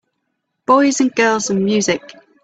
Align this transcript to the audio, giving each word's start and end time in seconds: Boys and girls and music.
Boys 0.65 0.99
and 0.99 1.13
girls 1.15 1.51
and 1.51 1.63
music. 1.63 2.15